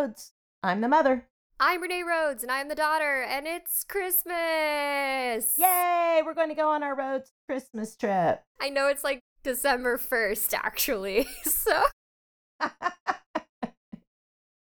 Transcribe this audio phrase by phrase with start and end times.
[0.00, 0.32] I'm Rhodes.
[0.62, 1.26] I'm the mother.
[1.60, 5.58] I'm Renee Rhodes, and I'm the daughter, and it's Christmas!
[5.58, 6.22] Yay!
[6.24, 8.40] We're going to go on our Rhodes Christmas trip.
[8.58, 11.28] I know it's like December 1st, actually.
[11.44, 11.82] So,
[12.60, 12.72] but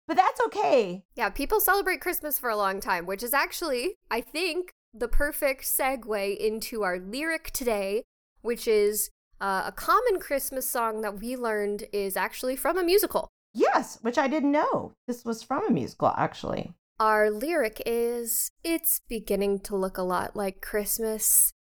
[0.10, 1.06] that's okay.
[1.16, 5.64] yeah, people celebrate Christmas for a long time, which is actually, I think, the perfect
[5.64, 8.04] segue into our lyric today,
[8.42, 13.30] which is uh, a common Christmas song that we learned is actually from a musical.
[13.54, 14.94] Yes, which I didn't know.
[15.08, 16.74] This was from a musical, actually.
[17.00, 21.54] Our lyric is It's beginning to look a lot like Christmas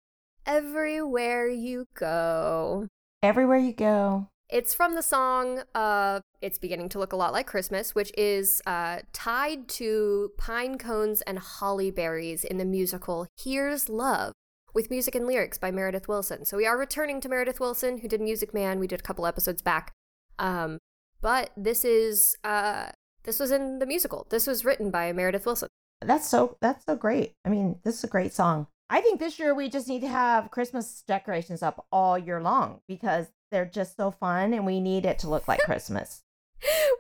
[0.44, 2.88] everywhere you go.
[3.22, 4.28] Everywhere you go.
[4.48, 8.62] It's from the song uh, It's Beginning to Look a Lot Like Christmas, which is
[8.66, 14.32] uh, tied to pine cones and holly berries in the musical Here's Love
[14.74, 16.46] with music and lyrics by Meredith Willson.
[16.46, 18.78] So we are returning to Meredith Willson, who did Music Man.
[18.78, 19.92] We did a couple episodes back.
[20.38, 20.78] Um,
[21.20, 22.90] but this is uh,
[23.24, 24.26] this was in the musical.
[24.30, 25.68] This was written by Meredith Willson.
[26.00, 27.34] That's so that's so great.
[27.44, 28.68] I mean, this is a great song.
[28.90, 32.80] I think this year we just need to have Christmas decorations up all year long
[32.88, 36.22] because they're just so fun and we need it to look like Christmas.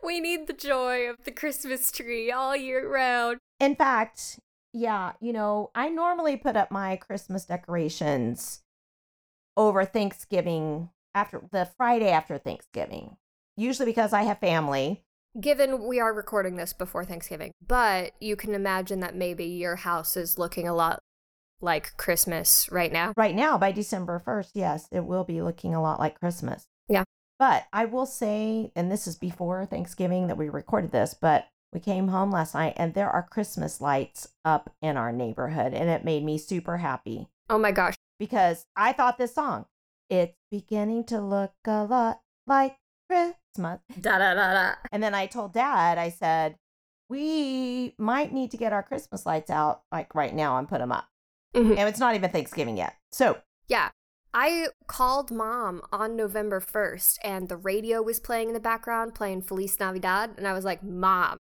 [0.02, 3.38] we need the joy of the Christmas tree all year round.
[3.58, 4.38] In fact,
[4.72, 8.60] yeah, you know, I normally put up my Christmas decorations
[9.56, 13.16] over Thanksgiving after the Friday after Thanksgiving.
[13.58, 15.02] Usually because I have family.
[15.38, 20.16] Given we are recording this before Thanksgiving, but you can imagine that maybe your house
[20.16, 21.00] is looking a lot
[21.60, 23.12] like Christmas right now.
[23.16, 26.66] Right now, by December 1st, yes, it will be looking a lot like Christmas.
[26.88, 27.02] Yeah.
[27.38, 31.80] But I will say, and this is before Thanksgiving that we recorded this, but we
[31.80, 36.04] came home last night and there are Christmas lights up in our neighborhood, and it
[36.04, 37.94] made me super happy Oh my gosh.
[38.20, 39.66] because I thought this song,
[40.08, 42.76] it's beginning to look a lot like
[43.08, 43.36] Christmas.
[44.00, 44.72] Da da da da.
[44.92, 46.56] And then I told dad, I said,
[47.08, 50.92] we might need to get our Christmas lights out like right now and put them
[50.92, 51.08] up.
[51.54, 51.76] Mhm.
[51.76, 52.94] And it's not even Thanksgiving yet.
[53.12, 53.38] So,
[53.68, 53.90] Yeah.
[54.34, 59.40] I called mom on November 1st and the radio was playing in the background, playing
[59.42, 60.34] Feliz Navidad.
[60.36, 61.38] And I was like, Mom,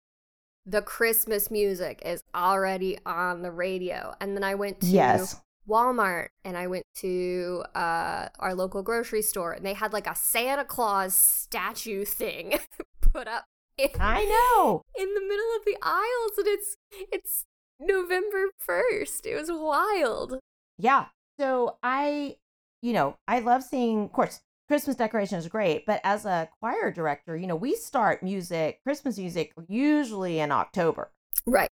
[0.64, 4.14] the Christmas music is already on the radio.
[4.18, 5.36] And then I went to yes.
[5.68, 10.14] Walmart and I went to uh, our local grocery store and they had like a
[10.14, 12.58] Santa Claus statue thing
[13.00, 13.44] put up
[13.78, 14.82] in, I know.
[14.96, 17.44] in the middle of the aisles and it's it's
[17.80, 19.26] November 1st.
[19.26, 20.38] It was wild.
[20.78, 21.06] Yeah.
[21.38, 22.36] So I,
[22.82, 26.92] you know, I love seeing, of course, Christmas decoration is great, but as a choir
[26.92, 31.10] director, you know, we start music, Christmas music, usually in October.
[31.46, 31.70] Right.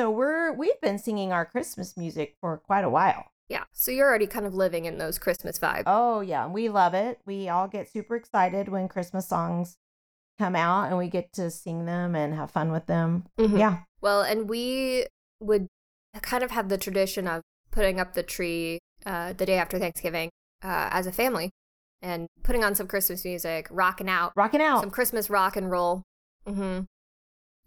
[0.00, 3.26] So we're we've been singing our Christmas music for quite a while.
[3.50, 3.64] Yeah.
[3.72, 5.82] So you're already kind of living in those Christmas vibes.
[5.84, 7.20] Oh yeah, we love it.
[7.26, 9.76] We all get super excited when Christmas songs
[10.38, 13.26] come out and we get to sing them and have fun with them.
[13.38, 13.58] Mhm.
[13.58, 13.80] Yeah.
[14.00, 15.04] Well, and we
[15.38, 15.66] would
[16.22, 20.30] kind of have the tradition of putting up the tree uh, the day after Thanksgiving
[20.64, 21.50] uh, as a family
[22.00, 24.80] and putting on some Christmas music, rocking out, Rocking out.
[24.80, 26.04] some Christmas rock and roll.
[26.46, 26.84] Mm-hmm.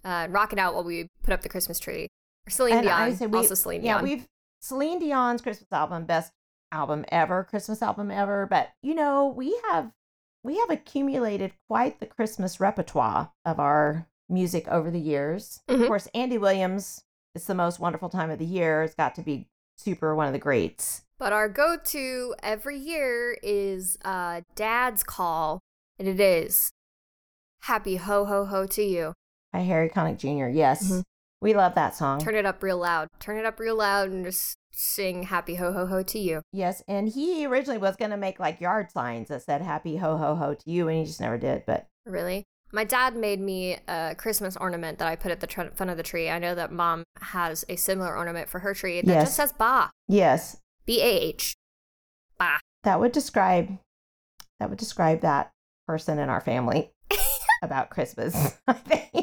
[0.04, 2.08] Uh, rocking out while we put up the Christmas tree.
[2.48, 4.04] Or Celine And I Dion, said we- also Celine yeah, Dion.
[4.04, 4.28] we've
[4.62, 6.32] Celine Dion's Christmas album, best
[6.72, 8.46] album ever, Christmas album ever.
[8.50, 9.92] But you know, we have
[10.44, 15.62] we have accumulated quite the Christmas repertoire of our music over the years.
[15.70, 15.82] Mhm.
[15.82, 17.04] Of course, Andy Williams,
[17.36, 18.84] it's the most wonderful time of the year.
[18.84, 21.04] It's got to be super one of the greats.
[21.18, 25.62] But our go to every year is uh, Dad's Call,
[25.98, 26.72] and it is
[27.62, 29.14] Happy Ho Ho Ho to You.
[29.54, 30.50] By Harry Connick Jr.
[30.50, 30.90] Yes.
[30.92, 31.04] Mhm.
[31.44, 32.20] We love that song.
[32.20, 33.08] Turn it up real loud.
[33.20, 36.42] Turn it up real loud and just sing Happy Ho Ho Ho to You.
[36.52, 40.18] Yes, and he originally was going to make like yard signs that said "Happy Ho
[40.18, 41.64] Ho Ho" to you, and he just never did.
[41.68, 42.46] But Really?
[42.72, 45.98] My dad made me a Christmas ornament that I put at the tr- front of
[45.98, 46.28] the tree.
[46.30, 49.24] I know that mom has a similar ornament for her tree that Yes.
[49.26, 49.92] just says Ba.
[50.08, 50.58] yes,
[50.88, 51.54] B A H.
[52.40, 52.60] Ba.
[52.84, 53.78] that would describe
[54.60, 55.52] that would describe that
[55.88, 56.92] person in our family
[57.62, 58.58] about Christmas.
[58.68, 59.23] I think,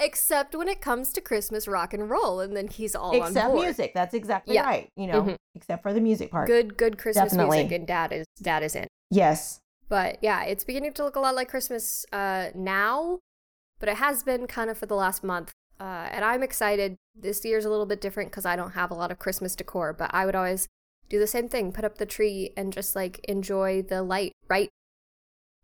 [0.00, 3.48] Except when it comes to Christmas rock and roll, and then he's all on except
[3.52, 3.60] board.
[3.60, 3.92] music.
[3.94, 4.64] That's exactly Yeah.
[4.64, 4.88] right.
[4.96, 5.36] You know, Mhm.
[5.54, 6.46] except for the music part.
[6.46, 7.58] Good, good Christmas Definitely.
[7.58, 8.86] music, and dad is dad is in.
[9.10, 13.18] Yes, But yeah, it's beginning to look a lot like Christmas uh, now,
[13.80, 15.50] but it has been kind of for the last month.
[15.80, 16.94] Uh, and I'm excited.
[17.14, 19.92] This year's a little bit different because I don't have a lot of Christmas decor,
[19.92, 20.68] but I would always
[21.08, 24.68] do the same thing put up the tree and just like enjoy the light, right?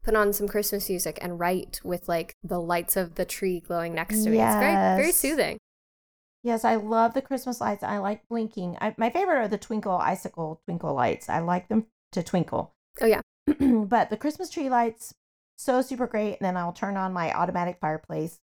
[0.06, 3.93] Put on some Christmas music and write with like the lights of the tree glowing
[3.93, 4.41] next to me.
[4.41, 5.58] It's very, very soothing.
[6.43, 7.82] yes, I love the Christmas lights.
[7.82, 8.79] I like blinking.
[8.81, 11.29] I, my favorite are the twinkle icicle twinkle lights.
[11.29, 12.73] I like them to twinkle.
[13.00, 13.20] Oh, yeah.
[13.61, 15.12] but the Christmas tree lights
[15.58, 16.38] so super great.
[16.38, 18.38] And then I'll turn on my automatic fireplace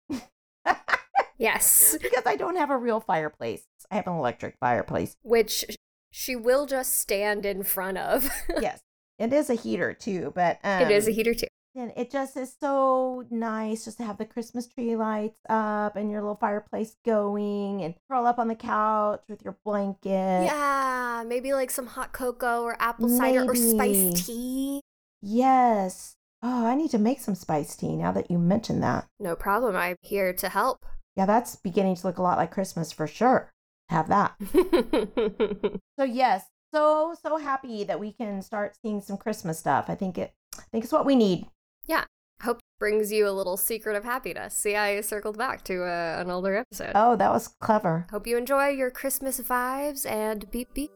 [1.41, 1.97] Yes.
[2.03, 3.67] because I don't have a real fireplace.
[3.91, 5.17] I have an electric fireplace.
[5.23, 5.65] Which
[6.13, 8.31] she will just stand in front of.
[8.61, 8.81] yes,
[9.19, 11.47] it is a heater too, but um, it is a heater too.
[11.77, 16.11] And it just is so nice just to have the Christmas tree lights up and
[16.11, 20.47] your little fireplace going and curl up on the couch with your blanket.
[20.47, 23.71] Yeah, maybe like some hot cocoa or apple cider or Maybe.
[24.11, 24.81] spiced tea.
[25.23, 26.17] Yes.
[26.43, 29.07] Oh, I need to make some spiced tea now that you mentioned that.
[29.21, 29.77] No problem.
[29.77, 30.85] I'm here to help.
[31.15, 33.51] Yeah, that's beginning to look a lot like Christmas for sure.
[33.91, 34.35] Have that.
[35.99, 39.85] So yes, so so happy that we can start seeing some Christmas stuff.
[39.89, 41.47] I think it I think it's what we need.
[41.91, 42.05] Yeah,
[42.45, 44.55] hope brings you a little secret of happiness.
[44.55, 46.93] See, I circled back to uh, an older episode.
[46.95, 48.07] Oh, that was clever.
[48.13, 50.93] Hope you enjoy your Christmas vibes and beep beep.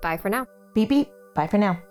[0.00, 0.46] Bye for now.
[0.74, 1.08] Beep beep.
[1.34, 1.82] Bye for now.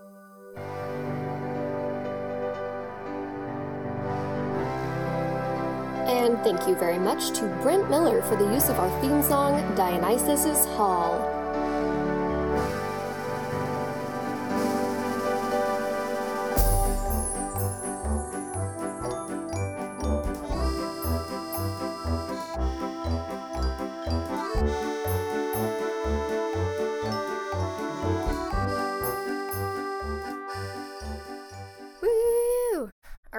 [6.07, 9.75] And thank you very much to Brent Miller for the use of our theme song,
[9.75, 11.19] Dionysus's Hall.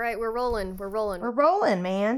[0.08, 0.76] Right, we're rolling.
[0.76, 1.20] We're rolling.
[1.20, 2.16] We're rolling, man.